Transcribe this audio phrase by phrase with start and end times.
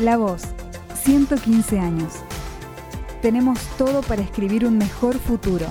[0.00, 0.42] La Voz,
[1.04, 2.14] 115 años.
[3.22, 5.66] Tenemos todo para escribir un mejor futuro.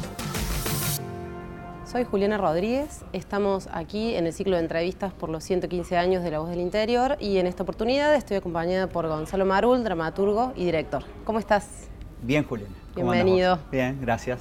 [1.85, 6.31] Soy Juliana Rodríguez, estamos aquí en el ciclo de entrevistas por los 115 años de
[6.31, 10.63] La Voz del Interior y en esta oportunidad estoy acompañada por Gonzalo Marul, dramaturgo y
[10.63, 11.03] director.
[11.25, 11.89] ¿Cómo estás?
[12.21, 12.73] Bien, Juliana.
[12.95, 13.59] Bienvenido.
[13.73, 14.39] Bien, gracias.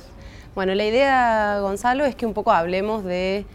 [0.55, 3.46] Bueno, la idea, Gonzalo, es que un poco hablemos de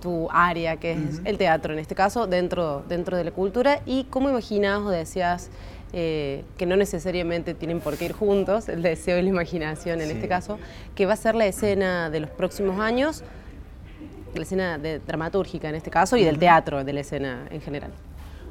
[0.00, 4.04] tu área, que es el teatro en este caso, dentro, dentro de la cultura, y
[4.04, 5.50] cómo imaginas o decías
[5.98, 10.10] eh, que no necesariamente tienen por qué ir juntos, el deseo y la imaginación en
[10.10, 10.58] este caso,
[10.94, 13.24] que va a ser la escena de los próximos años
[14.34, 17.90] la escena de, dramatúrgica en este caso y del teatro, de la escena en general?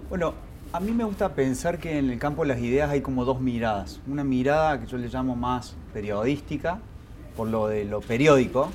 [0.09, 0.33] Bueno,
[0.73, 3.39] a mí me gusta pensar que en el campo de las ideas hay como dos
[3.39, 3.99] miradas.
[4.07, 6.79] Una mirada que yo le llamo más periodística,
[7.37, 8.69] por lo de lo periódico,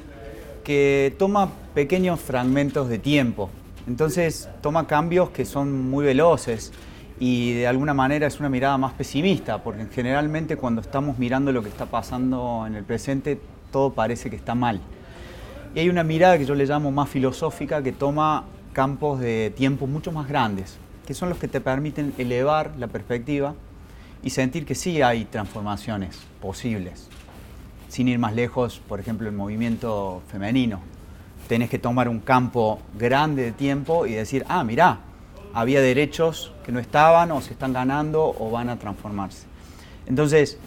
[0.63, 3.51] que toma pequeños fragmentos de tiempo.
[3.89, 6.73] Entonces toma cambios que son muy veloces
[7.21, 11.63] y de alguna manera es una mirada más pesimista, porque generalmente cuando estamos mirando lo
[11.63, 13.39] que está pasando en el presente,
[13.71, 14.81] todo parece que está mal.
[15.75, 19.87] Y hay una mirada que yo le llamo más filosófica que toma campos de tiempo
[19.87, 23.55] mucho más grandes, que son los que te permiten elevar la perspectiva
[24.23, 27.11] y sentir que sí hay transformaciones posibles.
[27.89, 30.81] Sin ir más lejos, por ejemplo, el movimiento femenino.
[31.49, 35.01] Tenés que tomar un campo grande de tiempo y decir, ah, mirá,
[35.55, 39.47] había derechos que no estaban o se están ganando o van a transformarse.
[40.07, 40.59] Entonces,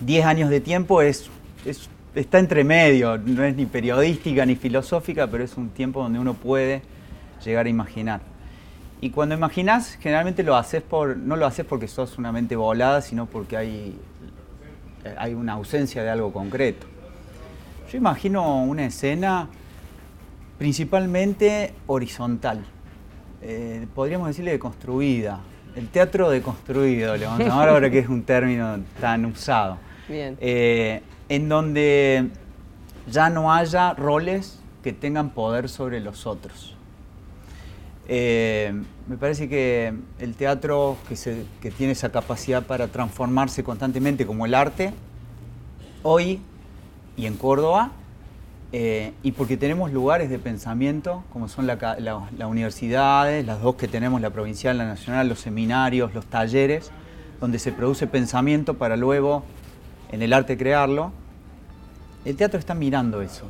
[0.00, 1.30] 10 años de tiempo es,
[1.64, 6.18] es está entre medio, no es ni periodística ni filosófica, pero es un tiempo donde
[6.18, 6.82] uno puede
[7.44, 8.20] llegar a imaginar.
[9.00, 13.00] Y cuando imaginas, generalmente lo haces por, no lo haces porque sos una mente volada,
[13.00, 13.98] sino porque hay,
[15.16, 16.86] hay una ausencia de algo concreto.
[17.90, 19.48] Yo imagino una escena
[20.58, 22.64] principalmente horizontal,
[23.42, 25.40] eh, podríamos decirle deconstruida,
[25.74, 29.78] el teatro deconstruido, le vamos a llamar ahora que es un término tan usado.
[30.08, 30.36] Bien.
[30.40, 32.28] Eh, en donde
[33.10, 36.76] ya no haya roles que tengan poder sobre los otros.
[38.08, 38.74] Eh,
[39.06, 44.92] me parece que el teatro que, tiene esa capacidad para transformarse constantemente como el arte,
[46.02, 46.40] hoy
[47.16, 47.92] y en Córdoba,
[48.74, 51.78] eh, y porque tenemos lugares de pensamiento, como son las
[52.46, 56.90] universidades, las dos que tenemos, la provincial, la nacional, los seminarios, los talleres,
[57.38, 59.44] donde se produce pensamiento para luego
[60.10, 61.12] en el arte crearlo,
[62.24, 63.44] el teatro está mirando eso.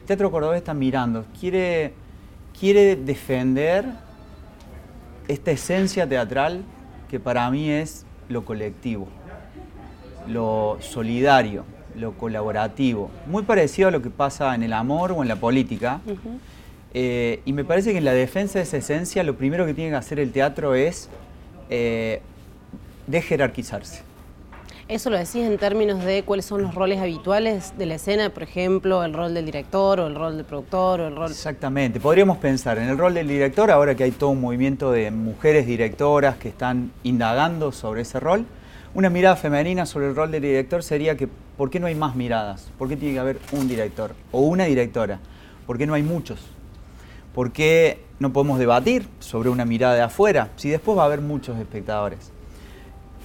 [0.00, 1.94] El teatro cordobés está mirando, quiere,
[2.58, 3.86] quiere defender
[5.26, 6.62] esta esencia teatral
[7.08, 9.08] que para mí es lo colectivo,
[10.28, 11.64] lo solidario,
[11.96, 16.00] lo colaborativo, muy parecido a lo que pasa en el amor o en la política.
[16.94, 19.90] Eh, y me parece que en la defensa de esa esencia lo primero que tiene
[19.90, 21.08] que hacer el teatro es
[21.68, 22.22] eh,
[23.10, 24.02] jerarquizarse.
[24.88, 28.44] ¿Eso lo decís en términos de cuáles son los roles habituales de la escena, por
[28.44, 31.28] ejemplo, el rol del director o el rol del productor o el rol...
[31.28, 35.10] Exactamente, podríamos pensar en el rol del director, ahora que hay todo un movimiento de
[35.10, 38.46] mujeres directoras que están indagando sobre ese rol.
[38.94, 42.14] Una mirada femenina sobre el rol del director sería que, ¿por qué no hay más
[42.14, 42.70] miradas?
[42.78, 45.18] ¿Por qué tiene que haber un director o una directora?
[45.66, 46.40] ¿Por qué no hay muchos?
[47.34, 51.20] ¿Por qué no podemos debatir sobre una mirada de afuera si después va a haber
[51.20, 52.32] muchos espectadores?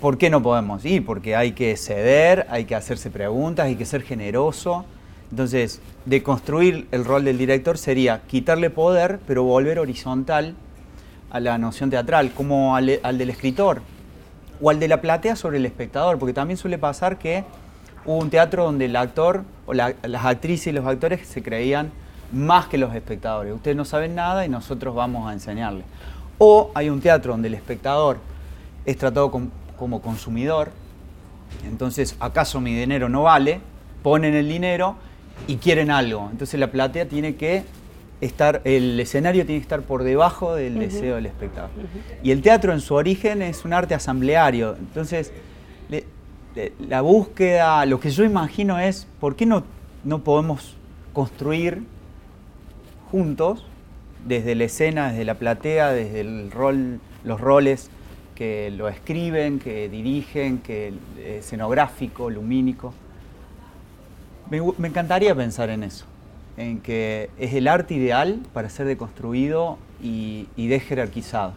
[0.02, 1.06] ¿Por qué no podemos ir?
[1.06, 4.84] Porque hay que ceder, hay que hacerse preguntas, hay que ser generoso.
[5.30, 10.56] Entonces, deconstruir el rol del director sería quitarle poder, pero volver horizontal
[11.30, 13.82] a la noción teatral, como al, del escritor
[14.62, 17.44] o al de la platea sobre el espectador, porque también suele pasar que
[18.06, 21.92] hubo un teatro donde el actor o las actrices y los actores se creían
[22.32, 23.54] más que los espectadores.
[23.54, 25.86] Ustedes no saben nada y nosotros vamos a enseñarles.
[26.38, 28.18] O hay un teatro donde el espectador
[28.86, 30.72] es tratado con como consumidor,
[31.66, 33.60] entonces, ¿acaso mi dinero no vale?
[34.04, 34.96] Ponen el dinero
[35.48, 36.30] y quieren algo.
[36.32, 37.64] Entonces la platea tiene que
[38.22, 41.70] estar, el escenario tiene que estar por debajo del deseo del espectador.
[42.24, 44.76] Y el teatro en su origen es un arte asambleario.
[44.80, 45.32] Entonces,
[46.80, 49.64] la búsqueda, lo que yo imagino es, ¿por qué no,
[50.04, 50.76] no podemos
[51.14, 51.84] construir
[53.12, 53.66] juntos,
[54.26, 57.90] desde la escena, desde la platea, desde el rol, los roles
[58.36, 60.94] que lo escriben, que dirigen, que
[61.24, 62.94] escenográfico, lumínico.
[64.50, 66.06] Me, encantaría pensar en eso,
[66.58, 71.54] en que es el arte ideal para ser deconstruido y, y desjerarquizado.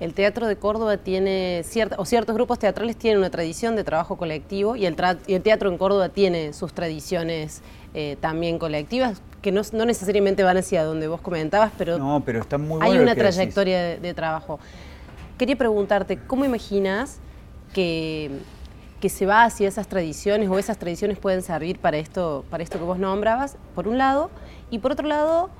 [0.00, 4.16] El Teatro de Córdoba tiene, cierta, o ciertos grupos teatrales tienen una tradición de trabajo
[4.16, 4.96] colectivo y el,
[5.26, 7.62] el teatro en Córdoba tiene sus tradiciones
[7.94, 12.58] eh, también colectivas, que no, necesariamente van hacia donde vos comentabas, pero, no, pero está
[12.58, 14.58] muy hay una trayectoria de, de trabajo.
[15.38, 17.18] Quería preguntarte, ¿cómo imaginas
[17.72, 18.30] que,
[19.00, 22.78] que se va hacia esas tradiciones o esas tradiciones pueden servir para esto, para esto
[22.78, 24.30] que vos nombrabas, por un lado,
[24.70, 25.50] y por otro lado,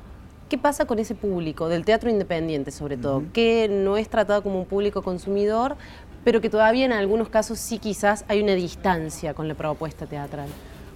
[0.48, 3.24] ¿qué pasa con ese público del teatro independiente sobre todo?
[3.32, 5.76] Que no es tratado como un público consumidor,
[6.24, 10.48] pero que todavía en algunos casos sí quizás hay una distancia con la propuesta teatral.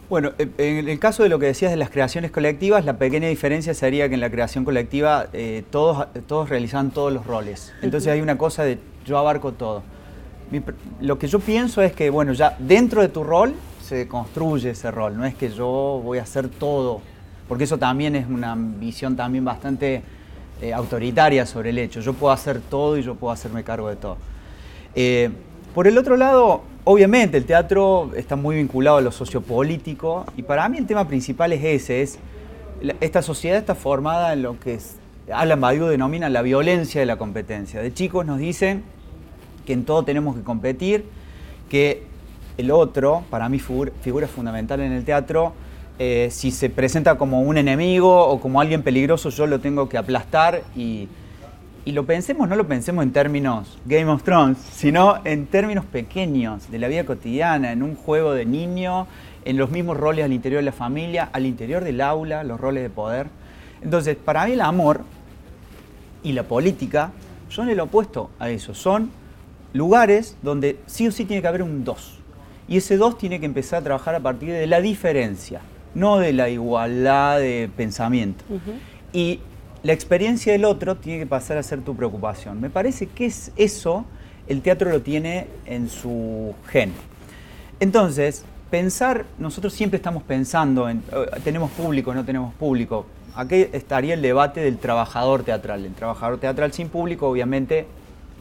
[0.08, 3.28] Bueno, eh, en el caso de lo que decías de las creaciones colectivas, la pequeña
[3.28, 7.74] diferencia sería que en la creación colectiva eh, todos, todos realizan todos los roles.
[7.82, 9.82] Entonces hay una cosa de yo abarco todo.
[11.00, 14.90] lo que yo pienso es que, bueno, ya dentro de tu rol se construye ese
[14.90, 17.02] rol, no es que yo voy a hacer todo,
[17.48, 20.02] porque eso también es una visión también bastante
[20.60, 22.00] eh, autoritaria sobre el hecho.
[22.00, 24.16] Yo puedo hacer todo y yo puedo hacerme cargo de todo.
[25.74, 30.66] por el otro lado, Obviamente el teatro está muy vinculado a lo sociopolítico y para
[30.70, 32.18] mí el tema principal es ese, es
[33.02, 34.78] esta sociedad está formada en lo que
[35.30, 37.82] Alan Badiou denomina la violencia de la competencia.
[37.82, 38.84] De chicos nos dicen
[39.66, 41.04] que en todo tenemos que competir,
[41.68, 42.04] que
[42.56, 45.52] el otro, para mí figura, fundamental en el teatro,
[45.98, 49.98] eh, si se presenta como un enemigo o como alguien peligroso, yo lo tengo que
[49.98, 51.08] aplastar y,
[51.84, 56.70] y lo pensemos, no lo pensemos en términos Game of Thrones, sino en términos pequeños
[56.70, 59.06] de la vida cotidiana, en un juego de niño,
[59.44, 62.82] en los mismos roles al interior de la familia, al interior del aula, los roles
[62.82, 63.28] de poder.
[63.82, 65.02] Entonces, para mí el amor
[66.22, 67.12] y la política
[67.48, 69.10] son el opuesto a eso, son
[69.72, 72.18] lugares donde sí o sí tiene que haber un dos.
[72.68, 75.62] Y ese dos tiene que empezar a trabajar a partir de la diferencia,
[75.94, 78.44] no de la igualdad de pensamiento.
[79.12, 79.40] Y
[79.82, 82.60] la experiencia del otro tiene que pasar a ser tu preocupación.
[82.60, 84.04] Me parece que es eso,
[84.46, 86.92] el teatro lo tiene en su gen.
[87.80, 93.06] Entonces, pensar, nosotros siempre estamos pensando en, eh, tenemos público, no tenemos público.
[93.34, 95.84] Aquí estaría el debate del trabajador teatral.
[95.84, 97.86] El trabajador teatral sin público obviamente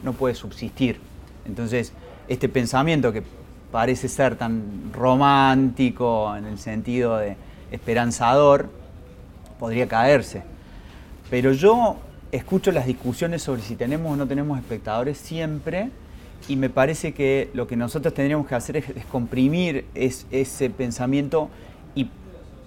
[0.02, 0.98] no puede subsistir.
[1.46, 1.92] Entonces,
[2.26, 3.22] este pensamiento que
[3.70, 7.36] parece ser tan romántico en el sentido de
[7.70, 8.70] esperanzador,
[9.58, 10.42] podría caerse.
[11.30, 11.96] Pero yo
[12.32, 15.90] escucho las discusiones sobre si tenemos o no tenemos espectadores siempre
[16.46, 21.50] y me parece que lo que nosotros tendríamos que hacer es, comprimir ese pensamiento
[21.94, 22.10] y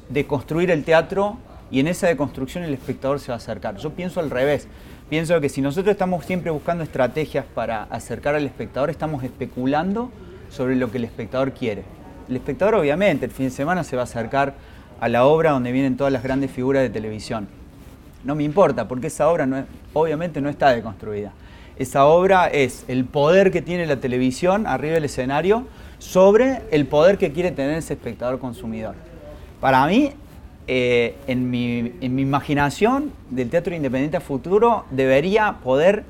[0.09, 1.37] deconstruir el teatro
[1.71, 3.77] y en esa deconstrucción el espectador se va a acercar.
[3.77, 4.67] Yo pienso al revés.
[5.09, 10.11] Pienso que si nosotros estamos siempre buscando estrategias para acercar al espectador, estamos especulando
[10.51, 11.83] sobre lo que el espectador quiere.
[12.29, 14.53] El espectador obviamente el fin de semana se va a acercar
[14.99, 17.47] a la obra donde vienen todas las grandes figuras de televisión
[18.23, 19.63] no me importa, porque esa obra no
[19.93, 21.33] obviamente no está deconstruida.
[21.77, 25.65] Esa obra es el poder que tiene la televisión arriba del escenario
[25.97, 28.95] sobre el poder que quiere tener ese espectador consumidor.
[29.59, 30.11] Para mí,
[30.67, 36.03] eh, en, mi, imaginación del teatro independiente futuro, debería poder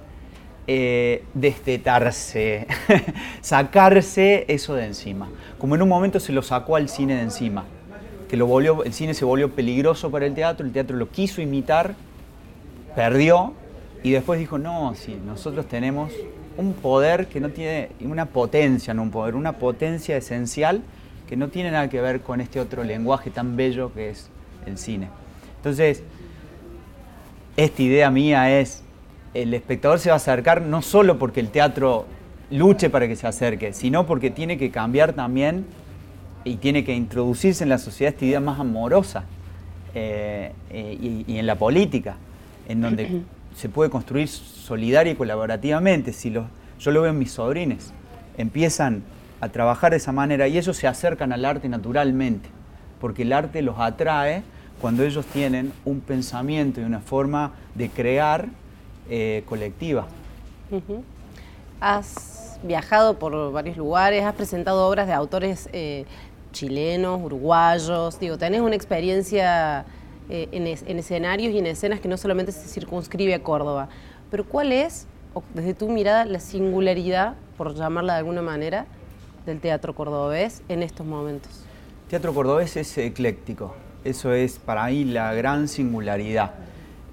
[0.68, 2.68] eh, destetarse,
[3.42, 5.30] sacarse eso de encima.
[5.58, 7.66] Como en un momento se lo sacó al cine de encima
[8.32, 11.42] que lo volvió, el cine se volvió peligroso para el teatro, el teatro lo quiso
[11.42, 11.96] imitar,
[12.96, 13.54] perdió
[14.04, 16.14] y después dijo, no, sí, nosotros tenemos
[16.56, 20.82] un poder que no tiene, una potencia, no un poder, una potencia esencial
[21.28, 24.30] que no tiene nada que ver con este otro lenguaje tan bello que es
[24.66, 25.10] el cine.
[25.58, 26.02] Entonces,
[27.58, 28.82] esta idea mía es,
[29.34, 32.06] el espectador se va a acercar no solo porque el teatro
[32.50, 35.66] luche para que se acerque, sino porque tiene que cambiar también
[36.44, 39.24] y tiene que introducirse en la sociedad esta idea más amorosa
[39.94, 42.18] eh, y, en la política,
[42.68, 43.22] en donde
[43.56, 46.14] se puede construir solidaria y colaborativamente.
[46.14, 47.94] Si yo lo veo en mis sobrines,
[48.38, 49.04] empiezan
[49.40, 52.50] a trabajar de esa manera y ellos se acercan al arte naturalmente,
[53.00, 54.44] porque el arte los atrae
[54.82, 58.50] cuando ellos tienen un pensamiento y una forma de crear
[59.10, 60.08] eh, colectiva.
[61.80, 65.68] Has viajado por varios lugares, has presentado obras de autores
[66.52, 69.86] chilenos, uruguayos, digo, tenés una experiencia
[70.30, 73.90] eh, en, escenarios y en escenas que no solamente se circunscribe a Córdoba,
[74.30, 75.08] pero ¿cuál es,
[75.54, 78.86] desde tu mirada, la singularidad, por llamarla de alguna manera,
[79.46, 81.66] del teatro cordobés en estos momentos?
[82.10, 86.54] Teatro cordobés es ecléctico, eso es para mí la gran singularidad.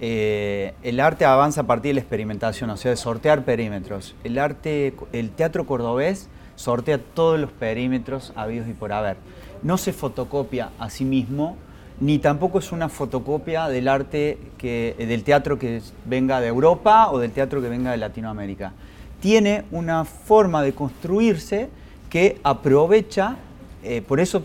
[0.01, 4.15] Eh, el arte avanza a partir de la experimentación, o sea, de sortear perímetros.
[4.25, 9.17] El arte, el teatro cordobés sortea todos los perímetros habidos y por haber.
[9.63, 11.57] No se fotocopia a sí mismo,
[12.01, 17.19] ni tampoco es una fotocopia del arte que, del teatro que venga de Europa o
[17.19, 18.73] del teatro que venga de Latinoamérica.
[19.21, 21.69] Tiene una forma de construirse
[22.09, 23.37] que aprovecha,
[23.83, 24.45] eh, por eso,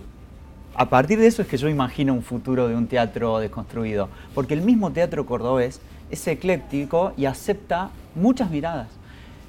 [0.75, 4.53] a partir de eso es que yo imagino un futuro de un teatro desconstruido, porque
[4.53, 8.87] el mismo teatro cordobés es ecléctico y acepta muchas miradas.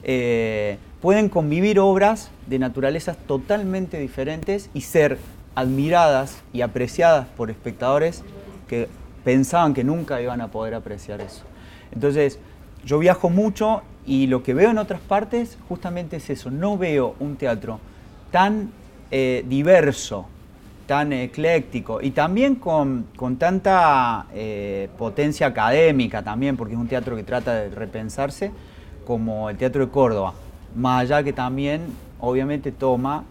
[0.02, 5.18] Eh, pueden convivir obras de naturalezas totalmente diferentes y ser
[5.54, 8.22] admiradas y apreciadas por espectadores
[8.68, 8.88] que
[9.24, 11.44] pensaban que nunca iban a poder apreciar eso.
[11.92, 12.38] Entonces,
[12.84, 17.14] yo viajo mucho y lo que veo en otras partes justamente es eso, no veo
[17.18, 17.80] un teatro
[18.30, 18.72] tan
[19.10, 20.26] eh, diverso,
[20.86, 23.06] tan ecléctico y también con,
[23.38, 28.50] tanta eh, potencia académica también, porque es un teatro que trata de repensarse
[29.06, 30.34] como el Teatro de Córdoba,
[30.74, 31.82] más allá que también
[32.20, 33.24] obviamente toma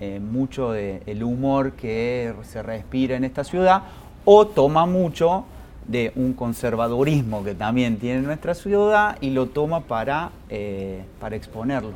[0.00, 3.82] eh, mucho del humor que se respira en esta ciudad
[4.24, 5.44] o toma mucho
[5.86, 11.92] de un conservadurismo que también tiene nuestra ciudad y lo toma para, eh, para exponerlo.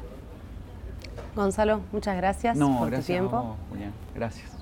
[1.36, 3.56] Gonzalo, muchas gracias por tu tiempo.
[3.70, 3.92] Julián.
[4.14, 4.61] Gracias.